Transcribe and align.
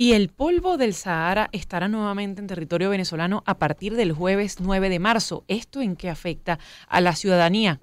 Y 0.00 0.12
el 0.12 0.28
polvo 0.28 0.76
del 0.76 0.92
Sahara 0.92 1.48
estará 1.50 1.88
nuevamente 1.88 2.40
en 2.40 2.46
territorio 2.46 2.88
venezolano 2.88 3.42
a 3.46 3.58
partir 3.58 3.94
del 3.94 4.12
jueves 4.12 4.60
9 4.60 4.90
de 4.90 5.00
marzo. 5.00 5.42
¿Esto 5.48 5.80
en 5.80 5.96
qué 5.96 6.08
afecta 6.08 6.60
a 6.88 7.00
la 7.00 7.14
ciudadanía? 7.14 7.80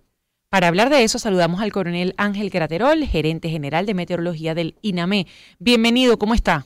Para 0.50 0.70
hablar 0.70 0.90
de 0.90 1.04
eso, 1.04 1.20
saludamos 1.20 1.60
al 1.60 1.74
coronel 1.74 2.14
Ángel 2.16 2.52
Queraterol, 2.52 3.04
gerente 3.04 3.50
general 3.50 3.86
de 3.86 3.96
meteorología 3.96 4.56
del 4.56 4.76
INAME. 4.82 5.26
Bienvenido, 5.60 6.18
¿cómo 6.18 6.34
está? 6.34 6.64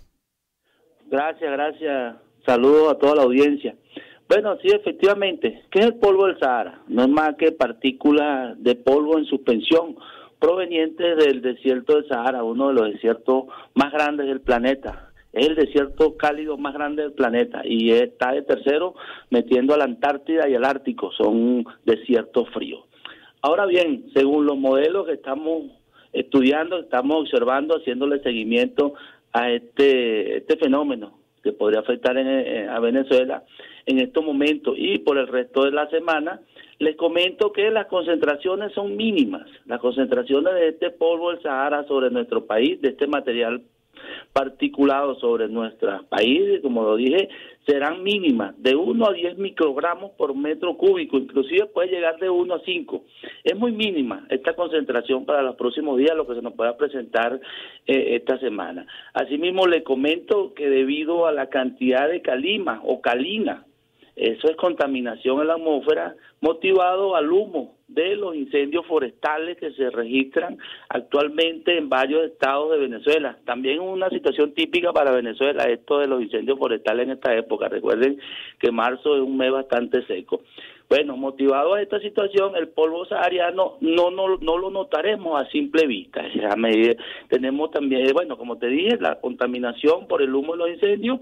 Gracias, 1.09 1.51
gracias. 1.51 2.17
Saludos 2.45 2.93
a 2.93 2.99
toda 2.99 3.15
la 3.15 3.23
audiencia. 3.23 3.75
Bueno, 4.27 4.55
sí, 4.61 4.67
efectivamente. 4.67 5.63
¿Qué 5.71 5.79
es 5.79 5.85
el 5.87 5.95
polvo 5.95 6.27
del 6.27 6.37
Sahara? 6.37 6.83
No 6.87 7.01
es 7.01 7.09
más 7.09 7.33
que 7.39 7.51
partículas 7.51 8.53
de 8.61 8.75
polvo 8.75 9.17
en 9.17 9.25
suspensión 9.25 9.97
provenientes 10.37 11.17
del 11.17 11.41
desierto 11.41 11.95
del 11.95 12.07
Sahara, 12.07 12.43
uno 12.43 12.67
de 12.67 12.75
los 12.75 12.93
desiertos 12.93 13.45
más 13.73 13.91
grandes 13.91 14.27
del 14.27 14.41
planeta 14.41 15.08
es 15.33 15.47
el 15.47 15.55
desierto 15.55 16.17
cálido 16.17 16.57
más 16.57 16.73
grande 16.73 17.03
del 17.03 17.13
planeta 17.13 17.61
y 17.63 17.91
está 17.91 18.31
de 18.31 18.41
tercero 18.41 18.95
metiendo 19.29 19.73
a 19.73 19.77
la 19.77 19.85
Antártida 19.85 20.49
y 20.49 20.55
al 20.55 20.65
Ártico, 20.65 21.11
son 21.11 21.65
desiertos 21.85 22.49
fríos. 22.49 22.83
Ahora 23.41 23.65
bien, 23.65 24.05
según 24.13 24.45
los 24.45 24.57
modelos 24.57 25.05
que 25.05 25.13
estamos 25.13 25.63
estudiando, 26.11 26.79
estamos 26.79 27.21
observando, 27.21 27.77
haciéndole 27.77 28.21
seguimiento 28.21 28.93
a 29.31 29.51
este, 29.51 30.37
este 30.37 30.57
fenómeno 30.57 31.19
que 31.43 31.53
podría 31.53 31.79
afectar 31.79 32.17
a 32.17 32.79
Venezuela 32.79 33.43
en 33.85 33.99
estos 33.99 34.25
momentos 34.25 34.75
y 34.77 34.99
por 34.99 35.17
el 35.17 35.27
resto 35.27 35.63
de 35.63 35.71
la 35.71 35.89
semana, 35.89 36.41
les 36.79 36.95
comento 36.95 37.51
que 37.51 37.69
las 37.71 37.87
concentraciones 37.87 38.73
son 38.73 38.95
mínimas. 38.95 39.47
Las 39.65 39.79
concentraciones 39.79 40.53
de 40.53 40.69
este 40.69 40.89
polvo 40.91 41.31
del 41.31 41.41
Sahara 41.41 41.85
sobre 41.85 42.09
nuestro 42.09 42.45
país, 42.45 42.81
de 42.81 42.89
este 42.89 43.07
material 43.07 43.61
particulado 44.33 45.15
sobre 45.15 45.47
nuestro 45.47 46.03
país, 46.07 46.61
como 46.61 46.83
lo 46.83 46.95
dije, 46.95 47.29
serán 47.65 48.03
mínimas, 48.03 48.55
de 48.61 48.75
1 48.75 49.07
a 49.07 49.13
10 49.13 49.37
microgramos 49.37 50.11
por 50.11 50.35
metro 50.35 50.75
cúbico, 50.77 51.17
inclusive 51.17 51.67
puede 51.67 51.89
llegar 51.91 52.17
de 52.19 52.29
1 52.29 52.53
a 52.53 52.59
5. 52.59 53.03
Es 53.43 53.55
muy 53.55 53.71
mínima 53.71 54.25
esta 54.29 54.55
concentración 54.55 55.25
para 55.25 55.41
los 55.41 55.55
próximos 55.55 55.97
días, 55.97 56.15
lo 56.15 56.25
que 56.25 56.35
se 56.35 56.41
nos 56.41 56.53
pueda 56.53 56.77
presentar 56.77 57.39
eh, 57.85 58.15
esta 58.15 58.39
semana. 58.39 58.87
Asimismo, 59.13 59.67
le 59.67 59.83
comento 59.83 60.53
que 60.53 60.69
debido 60.69 61.27
a 61.27 61.31
la 61.31 61.49
cantidad 61.49 62.09
de 62.09 62.21
calima 62.21 62.81
o 62.83 63.01
calina 63.01 63.65
eso 64.19 64.49
es 64.49 64.57
contaminación 64.57 65.39
en 65.39 65.47
la 65.47 65.53
atmósfera 65.53 66.13
motivado 66.41 67.15
al 67.15 67.31
humo 67.31 67.75
de 67.87 68.15
los 68.15 68.35
incendios 68.35 68.85
forestales 68.85 69.57
que 69.57 69.71
se 69.71 69.89
registran 69.89 70.57
actualmente 70.89 71.77
en 71.77 71.87
varios 71.87 72.23
estados 72.25 72.71
de 72.71 72.79
Venezuela. 72.79 73.37
También 73.45 73.79
una 73.79 74.09
situación 74.09 74.53
típica 74.53 74.91
para 74.91 75.11
Venezuela, 75.11 75.63
esto 75.63 75.99
de 75.99 76.07
los 76.07 76.21
incendios 76.21 76.59
forestales 76.59 77.05
en 77.05 77.13
esta 77.13 77.33
época. 77.33 77.69
Recuerden 77.69 78.19
que 78.59 78.71
marzo 78.71 79.15
es 79.15 79.21
un 79.21 79.37
mes 79.37 79.51
bastante 79.51 80.05
seco. 80.05 80.41
Bueno, 80.89 81.15
motivado 81.15 81.75
a 81.75 81.81
esta 81.81 81.99
situación, 81.99 82.55
el 82.55 82.67
polvo 82.67 83.05
sahariano 83.05 83.77
no, 83.79 84.11
no, 84.11 84.37
no 84.37 84.57
lo 84.57 84.69
notaremos 84.69 85.41
a 85.41 85.49
simple 85.49 85.87
vista. 85.87 86.23
tenemos 87.29 87.71
también, 87.71 88.11
bueno, 88.11 88.37
como 88.37 88.57
te 88.57 88.67
dije, 88.67 88.97
la 88.99 89.19
contaminación 89.19 90.07
por 90.07 90.21
el 90.21 90.33
humo 90.33 90.53
de 90.53 90.57
los 90.57 90.69
incendios 90.71 91.19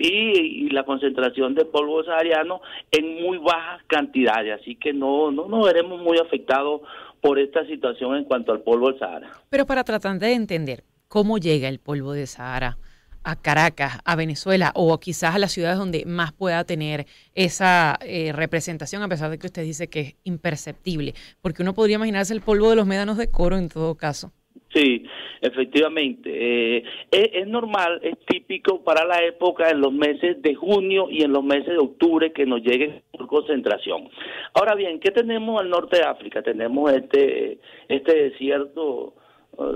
y, 0.00 0.70
la 0.70 0.84
concentración 0.84 1.54
de 1.54 1.64
polvo 1.64 2.02
sahariano 2.04 2.60
en 2.90 3.22
muy 3.22 3.38
bajas 3.38 3.82
cantidades, 3.86 4.60
así 4.60 4.76
que 4.76 4.92
no, 4.92 5.30
no 5.30 5.48
nos 5.48 5.66
veremos 5.66 6.00
muy 6.00 6.18
afectados 6.18 6.82
por 7.20 7.38
esta 7.38 7.66
situación 7.66 8.16
en 8.16 8.24
cuanto 8.24 8.52
al 8.52 8.60
polvo 8.60 8.88
del 8.90 8.98
Sahara. 8.98 9.30
Pero 9.50 9.66
para 9.66 9.84
tratar 9.84 10.18
de 10.18 10.32
entender 10.32 10.84
cómo 11.08 11.38
llega 11.38 11.68
el 11.68 11.80
polvo 11.80 12.12
de 12.12 12.26
Sahara 12.26 12.78
a 13.22 13.36
Caracas, 13.36 13.98
a 14.04 14.16
Venezuela 14.16 14.72
o 14.74 14.98
quizás 14.98 15.34
a 15.34 15.38
las 15.38 15.52
ciudades 15.52 15.78
donde 15.78 16.04
más 16.06 16.32
pueda 16.32 16.64
tener 16.64 17.06
esa 17.34 17.98
eh, 18.00 18.32
representación, 18.32 19.02
a 19.02 19.08
pesar 19.08 19.30
de 19.30 19.38
que 19.38 19.46
usted 19.46 19.62
dice 19.62 19.88
que 19.88 20.00
es 20.00 20.16
imperceptible, 20.24 21.14
porque 21.42 21.62
uno 21.62 21.74
podría 21.74 21.96
imaginarse 21.96 22.32
el 22.32 22.40
polvo 22.40 22.70
de 22.70 22.76
los 22.76 22.86
médanos 22.86 23.18
de 23.18 23.28
coro 23.28 23.58
en 23.58 23.68
todo 23.68 23.94
caso. 23.94 24.32
Sí, 24.72 25.04
efectivamente. 25.40 26.30
Eh, 26.32 26.84
es, 27.10 27.46
normal, 27.48 28.00
es 28.02 28.16
típico 28.26 28.82
para 28.84 29.04
la 29.04 29.22
época 29.24 29.68
en 29.68 29.80
los 29.80 29.92
meses 29.92 30.40
de 30.42 30.54
junio 30.54 31.08
y 31.10 31.22
en 31.22 31.32
los 31.32 31.42
meses 31.42 31.68
de 31.68 31.78
octubre 31.78 32.32
que 32.32 32.46
nos 32.46 32.62
lleguen 32.62 33.02
por 33.10 33.26
concentración. 33.26 34.08
Ahora 34.54 34.76
bien, 34.76 35.00
¿qué 35.00 35.10
tenemos 35.10 35.60
al 35.60 35.70
norte 35.70 35.98
de 35.98 36.04
África? 36.04 36.42
Tenemos 36.42 36.92
este, 36.92 37.58
este 37.88 38.30
desierto 38.30 39.14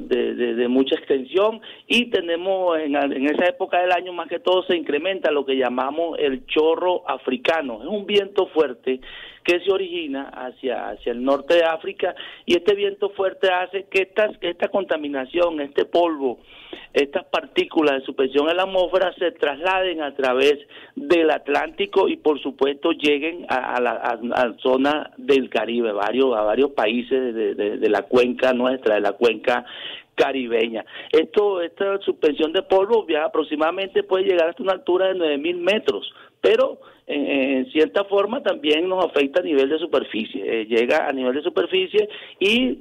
de, 0.00 0.54
de, 0.54 0.68
mucha 0.68 0.96
extensión 0.96 1.60
y 1.86 2.06
tenemos 2.10 2.78
en, 2.78 2.96
en, 2.96 3.26
esa 3.26 3.46
época 3.46 3.80
del 3.80 3.92
año 3.92 4.12
más 4.12 4.28
que 4.28 4.38
todo 4.38 4.62
se 4.64 4.76
incrementa 4.76 5.30
lo 5.30 5.44
que 5.44 5.56
llamamos 5.56 6.18
el 6.18 6.46
chorro 6.46 7.08
africano. 7.08 7.80
Es 7.82 7.88
un 7.88 8.06
viento 8.06 8.46
fuerte 8.48 9.00
que 9.44 9.60
se 9.60 9.70
origina 9.70 10.30
hacia, 10.32 10.88
hacia 10.88 11.12
el 11.12 11.22
norte 11.22 11.54
de 11.54 11.64
África 11.64 12.14
y 12.46 12.56
este 12.56 12.74
viento 12.74 13.10
fuerte 13.10 13.52
hace 13.52 13.84
que 13.90 14.10
esta, 14.40 14.68
contaminación, 14.68 15.60
este 15.60 15.84
polvo, 15.84 16.40
estas 16.94 17.24
partículas 17.26 18.00
de 18.00 18.06
suspensión 18.06 18.48
en 18.48 18.56
la 18.56 18.62
atmósfera 18.62 19.12
se 19.18 19.32
trasladen 19.32 20.02
a 20.02 20.14
través 20.14 20.58
del 20.96 21.30
Atlántico 21.30 22.08
y 22.08 22.16
por 22.16 22.40
supuesto 22.40 22.92
lleguen 22.92 23.44
a, 23.48 23.80
la 23.80 24.54
zona 24.62 25.12
del 25.18 25.50
Caribe, 25.50 25.92
varios, 25.92 26.34
a 26.34 26.42
varios 26.42 26.70
países 26.70 27.34
de 27.34 27.88
la 27.90 28.02
cuenca 28.02 28.54
nuestra, 28.54 28.94
de 28.94 29.00
la 29.02 29.12
cuenca 29.12 29.66
caribeña. 30.14 30.84
Esto, 31.10 31.60
esta 31.60 31.98
suspensión 31.98 32.52
de 32.52 32.62
polvo 32.62 33.06
ya 33.08 33.24
aproximadamente 33.24 34.02
puede 34.02 34.24
llegar 34.24 34.48
hasta 34.48 34.62
una 34.62 34.72
altura 34.72 35.08
de 35.08 35.14
9.000 35.14 35.56
metros, 35.56 36.12
pero 36.40 36.78
en 37.06 37.70
cierta 37.70 38.04
forma 38.04 38.42
también 38.42 38.88
nos 38.88 39.04
afecta 39.04 39.40
a 39.40 39.44
nivel 39.44 39.68
de 39.68 39.78
superficie, 39.78 40.42
eh, 40.42 40.66
llega 40.66 41.06
a 41.06 41.12
nivel 41.12 41.34
de 41.34 41.42
superficie 41.42 42.08
y 42.38 42.78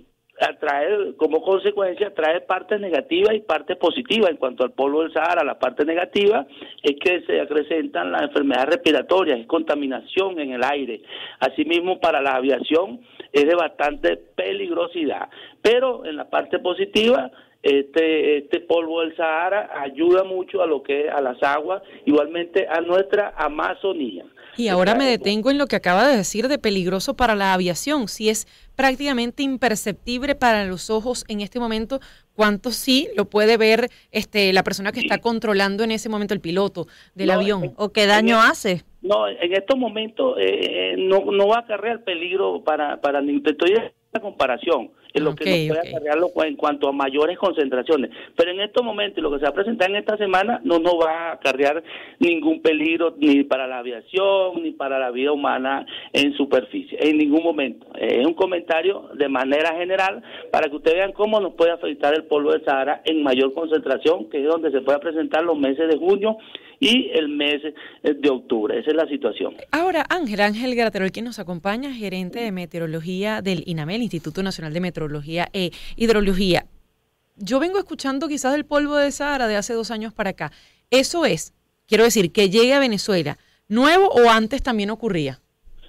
trae 0.60 1.16
como 1.16 1.42
consecuencia 1.42 2.14
trae 2.14 2.42
partes 2.42 2.80
negativas 2.80 3.36
y 3.36 3.42
partes 3.42 3.78
positivas 3.78 4.32
en 4.32 4.38
cuanto 4.38 4.64
al 4.64 4.72
polvo 4.72 5.02
del 5.02 5.14
Sahara 5.14 5.44
la 5.44 5.60
parte 5.60 5.86
negativa 5.86 6.46
es 6.82 6.96
que 7.00 7.22
se 7.22 7.40
acrecentan 7.40 8.12
las 8.12 8.24
enfermedades 8.24 8.76
respiratorias 8.76 9.40
es 9.40 9.46
contaminación 9.46 10.40
en 10.40 10.54
el 10.54 10.64
aire 10.64 11.02
asimismo 11.40 12.00
para 12.00 12.22
la 12.22 12.36
aviación 12.36 13.02
es 13.34 13.46
de 13.46 13.56
bastante 13.56 14.16
peligrosidad. 14.16 15.30
Pero 15.62 16.06
en 16.06 16.16
la 16.16 16.30
parte 16.30 16.60
positiva 16.60 17.32
este, 17.64 18.40
este 18.40 18.60
polvo 18.60 19.02
del 19.02 19.16
Sahara 19.16 19.70
ayuda 19.82 20.24
mucho 20.26 20.62
a 20.62 20.68
lo 20.68 20.84
que 20.84 21.10
a 21.10 21.22
las 21.22 21.42
aguas, 21.42 21.82
igualmente 22.06 22.68
a 22.68 22.82
nuestra 22.82 23.34
Amazonía. 23.38 24.26
Y 24.58 24.68
ahora 24.68 24.94
me 24.94 25.06
detengo 25.06 25.50
en 25.50 25.58
lo 25.58 25.66
que 25.66 25.78
acaba 25.78 26.08
de 26.08 26.18
decir 26.18 26.48
de 26.48 26.60
peligroso 26.60 27.16
para 27.16 27.36
la 27.36 27.54
aviación, 27.54 28.08
si 28.08 28.30
es 28.30 28.48
prácticamente 28.76 29.42
imperceptible 29.42 30.36
para 30.36 30.66
los 30.66 30.90
ojos 30.90 31.26
en 31.28 31.42
este 31.42 31.60
momento, 31.60 32.02
cuánto 32.36 32.72
sí 32.72 33.08
lo 33.16 33.26
puede 33.26 33.58
ver 33.58 33.90
este 34.12 34.54
la 34.54 34.64
persona 34.64 34.92
que 34.92 35.00
está 35.00 35.20
controlando 35.20 35.84
en 35.84 35.92
ese 35.92 36.10
momento 36.10 36.34
el 36.34 36.42
piloto 36.42 36.88
del 37.16 37.32
avión 37.32 37.74
o 37.78 37.90
qué 37.90 38.06
daño 38.06 38.42
hace. 38.42 38.84
No, 39.04 39.28
en 39.28 39.54
estos 39.54 39.78
momentos 39.78 40.38
eh, 40.40 40.96
no, 40.98 41.26
no 41.32 41.48
va 41.48 41.58
a 41.58 41.60
acarrear 41.60 42.04
peligro 42.04 42.64
para 42.64 43.02
para 43.02 43.22
ni 43.22 43.42
estoy 43.46 43.74
la 44.14 44.20
comparación 44.22 44.92
en 45.14 45.24
lo 45.24 45.36
que 45.36 45.46
nos 45.46 45.78
puede 45.78 45.90
acarrearlo 45.90 46.32
en 46.44 46.56
cuanto 46.56 46.90
a 46.90 46.92
mayores 46.92 47.38
concentraciones. 47.38 48.12
Pero 48.36 48.52
en 48.52 48.62
estos 48.62 48.84
momentos, 48.84 49.24
lo 49.24 49.32
que 49.32 49.38
se 49.38 49.44
va 49.44 49.50
a 49.50 49.54
presentar 49.54 49.90
en 49.90 49.98
esta 49.98 50.18
semana 50.18 50.60
no 50.64 50.80
nos 50.80 50.94
va 50.94 51.30
a 51.30 51.32
acarrear 51.34 51.84
ningún 52.20 52.62
peligro 52.62 53.16
ni 53.18 53.44
para 53.44 53.68
la 53.68 53.80
aviación 53.80 54.64
ni 54.64 54.72
para 54.72 55.00
la 55.00 55.12
vida 55.12 55.32
humana 55.32 55.86
en 56.12 56.34
superficie, 56.34 56.98
en 57.02 57.18
ningún 57.18 57.44
momento. 57.44 57.88
Es 58.00 58.26
un 58.26 58.34
comentario 58.34 59.10
de 59.14 59.30
manera 59.30 59.76
general 59.76 60.24
para 60.52 60.70
que 60.70 60.76
ustedes 60.76 60.98
vean 60.98 61.12
cómo 61.12 61.40
nos 61.40 61.54
puede 61.54 61.72
afectar 61.72 62.14
el 62.14 62.26
polvo 62.26 62.52
de 62.52 62.64
Sahara 62.64 63.02
en 63.06 63.24
mayor 63.24 63.54
concentración, 63.54 64.30
que 64.30 64.42
es 64.42 64.48
donde 64.48 64.72
se 64.72 64.82
puede 64.82 65.00
presentar 65.00 65.44
los 65.44 65.58
meses 65.58 65.88
de 65.90 65.98
junio 65.98 66.38
y 66.80 67.12
el 67.14 67.30
mes 67.30 67.62
de 68.04 68.30
octubre. 68.30 68.78
Esa 68.78 68.92
es 68.92 68.96
la 68.98 69.08
situación. 69.08 69.56
Ahora, 69.72 70.06
Ángel, 70.10 70.42
Ángel 70.42 70.76
Graterol, 70.76 71.12
quien 71.12 71.26
nos 71.26 71.40
acompaña, 71.40 71.94
gerente 71.94 72.40
de 72.40 72.52
meteorología 72.52 73.42
del 73.42 73.64
INAMEL, 73.66 74.02
Instituto 74.02 74.44
Nacional 74.44 74.74
de 74.74 74.82
Meteorología 74.82 75.03
e 75.54 75.72
Hidrología. 75.96 76.66
Yo 77.36 77.60
vengo 77.60 77.80
escuchando 77.80 78.28
quizás 78.28 78.56
el 78.56 78.66
polvo 78.66 78.96
de 78.96 79.12
Sahara 79.12 79.48
de 79.48 79.56
hace 79.56 79.74
dos 79.74 79.92
años 79.92 80.14
para 80.14 80.32
acá. 80.32 80.52
Eso 80.92 81.26
es, 81.26 81.54
quiero 81.88 82.04
decir, 82.04 82.32
que 82.32 82.50
llegue 82.50 82.74
a 82.74 82.80
Venezuela, 82.80 83.38
¿nuevo 83.68 84.08
o 84.10 84.30
antes 84.30 84.62
también 84.62 84.92
ocurría? 84.92 85.40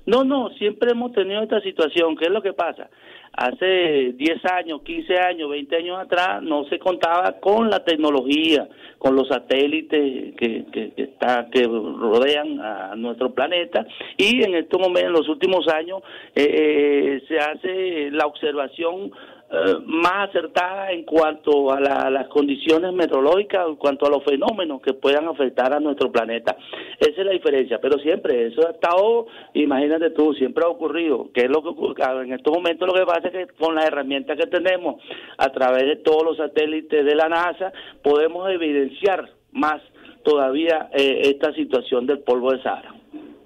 No, 0.06 0.24
no, 0.24 0.50
siempre 0.58 0.92
hemos 0.92 1.12
tenido 1.12 1.42
esta 1.42 1.60
situación. 1.60 2.16
¿Qué 2.16 2.26
es 2.26 2.30
lo 2.30 2.42
que 2.42 2.52
pasa? 2.52 2.90
Hace 3.36 4.12
10 4.12 4.44
años, 4.52 4.82
15 4.82 5.18
años, 5.18 5.50
20 5.50 5.76
años 5.76 5.98
atrás 5.98 6.42
no 6.42 6.64
se 6.66 6.78
contaba 6.78 7.32
con 7.40 7.70
la 7.70 7.84
tecnología, 7.84 8.68
con 8.98 9.16
los 9.16 9.28
satélites 9.28 10.34
que, 10.36 10.64
que, 10.72 10.92
está, 10.96 11.48
que 11.50 11.64
rodean 11.64 12.60
a 12.60 12.94
nuestro 12.96 13.34
planeta. 13.34 13.86
Y 14.16 14.42
en 14.42 14.54
estos 14.54 14.80
momentos, 14.80 15.08
en 15.08 15.12
los 15.12 15.28
últimos 15.28 15.66
años, 15.68 16.02
eh, 16.34 16.46
eh, 16.46 17.22
se 17.28 17.38
hace 17.38 18.10
la 18.10 18.26
observación 18.26 19.12
eh, 19.50 19.76
más 19.84 20.30
acertada 20.30 20.90
en 20.90 21.04
cuanto 21.04 21.70
a 21.70 21.78
las 21.78 22.28
condiciones 22.28 22.92
meteorológicas, 22.92 23.68
en 23.68 23.76
cuanto 23.76 24.06
a 24.06 24.10
los 24.10 24.24
fenómenos 24.24 24.80
que 24.80 24.94
puedan 24.94 25.28
afectar 25.28 25.72
a 25.72 25.80
nuestro 25.80 26.10
planeta. 26.10 26.56
Esa 26.98 27.20
es 27.20 27.26
la 27.26 27.32
diferencia, 27.32 27.78
pero 27.80 27.98
siempre, 27.98 28.46
eso 28.46 28.66
ha 28.66 28.70
estado, 28.70 29.26
imagínate 29.52 30.10
tú, 30.10 30.32
siempre 30.34 30.64
ha 30.64 30.68
ocurrido, 30.68 31.30
que 31.32 31.42
es 31.42 31.50
lo 31.50 31.62
que 31.62 32.02
en 32.22 32.32
estos 32.32 32.54
momentos 32.54 32.88
lo 32.88 32.94
que 32.94 33.06
pasa 33.06 33.28
es 33.28 33.32
que 33.32 33.54
con 33.54 33.74
las 33.74 33.86
herramientas 33.86 34.38
que 34.38 34.46
tenemos 34.46 35.02
a 35.38 35.50
través 35.50 35.84
de 35.84 35.96
todos 35.96 36.24
los 36.24 36.36
satélites 36.36 37.04
de 37.04 37.14
la 37.14 37.28
NASA, 37.28 37.72
podemos 38.02 38.50
evidenciar 38.50 39.28
más 39.52 39.82
todavía 40.24 40.88
eh, 40.92 41.20
esta 41.26 41.52
situación 41.52 42.06
del 42.06 42.20
polvo 42.20 42.52
de 42.52 42.62
Sahara. 42.62 43.03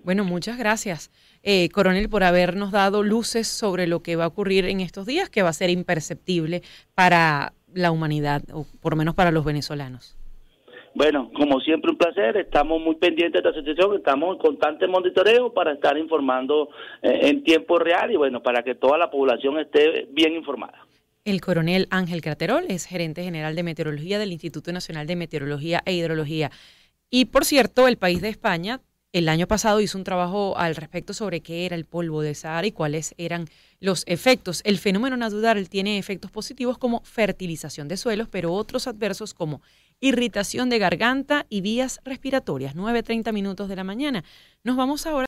Bueno, 0.09 0.25
muchas 0.25 0.57
gracias 0.57 1.11
eh, 1.43 1.69
coronel, 1.69 2.09
por 2.09 2.25
habernos 2.25 2.73
dado 2.73 3.03
luces 3.03 3.47
sobre 3.47 3.87
lo 3.87 4.01
que 4.01 4.17
va 4.17 4.25
a 4.25 4.29
ocurrir 4.29 4.65
en 4.65 4.81
estos 4.81 5.05
días, 5.05 5.29
que 5.29 5.43
va 5.43 5.51
a 5.51 5.53
ser 5.53 5.69
imperceptible 5.69 6.63
para 6.95 7.53
la 7.75 7.91
humanidad, 7.91 8.41
o 8.55 8.65
por 8.81 8.95
lo 8.95 8.97
menos 8.97 9.15
para 9.15 9.31
los 9.31 9.45
venezolanos. 9.45 10.17
Bueno, 10.95 11.31
como 11.35 11.61
siempre, 11.61 11.91
un 11.91 11.99
placer. 11.99 12.39
Estamos 12.39 12.81
muy 12.81 12.95
pendientes 12.95 13.43
de 13.43 13.51
esta 13.51 13.61
situación, 13.61 13.97
estamos 13.97 14.37
en 14.37 14.41
constante 14.41 14.87
monitoreo 14.87 15.53
para 15.53 15.75
estar 15.75 15.99
informando 15.99 16.71
eh, 17.03 17.29
en 17.29 17.45
tiempo 17.45 17.79
real 17.79 18.11
y, 18.11 18.17
bueno, 18.17 18.43
para 18.43 18.63
que 18.63 18.77
toda 18.77 18.97
la 18.97 19.11
población 19.11 19.59
esté 19.59 20.09
bien 20.11 20.33
informada. 20.33 20.87
El 21.27 21.43
coronel 21.43 21.87
Ángel 21.91 22.23
Craterol 22.23 22.65
es 22.71 22.87
gerente 22.87 23.25
general 23.25 23.55
de 23.55 23.63
meteorología 23.63 24.19
del 24.19 24.33
Instituto 24.33 24.73
Nacional 24.73 25.07
de 25.07 25.17
Meteorología 25.17 25.83
e 25.85 25.93
Hidrología. 25.93 26.51
Y 27.11 27.27
por 27.27 27.45
cierto, 27.45 27.89
el 27.89 27.99
país 27.99 28.23
de 28.23 28.31
España 28.31 28.81
el 29.13 29.29
año 29.29 29.47
pasado 29.47 29.81
hizo 29.81 29.97
un 29.97 30.05
trabajo 30.05 30.59
al 30.59 30.77
respecto 30.77 31.15
sobre 31.15 31.41
qué 31.41 31.65
era 31.65 31.77
el 31.77 31.87
polvo 31.87 32.21
de 32.21 32.35
Sahara 32.35 32.67
y 32.67 32.73
cuáles 32.73 33.15
eran 33.17 33.47
los 33.81 34.05
efectos. 34.07 34.61
El 34.65 34.79
fenómeno 34.79 35.17
natural 35.17 35.69
tiene 35.69 35.99
efectos 35.99 36.31
positivos 36.31 36.77
como 36.77 37.03
fertilización 37.05 37.89
de 37.89 37.97
suelos, 37.97 38.29
pero 38.31 38.53
otros 38.53 38.87
adversos 38.87 39.33
como 39.33 39.63
irritación 40.01 40.69
de 40.69 40.79
garganta 40.79 41.47
y 41.49 41.63
vías 41.63 42.01
respiratorias. 42.05 42.77
9.30 42.77 43.33
minutos 43.33 43.69
de 43.69 43.77
la 43.77 43.85
mañana. 43.85 44.25
Nos 44.63 44.77
vamos 44.77 45.07
ahora. 45.07 45.27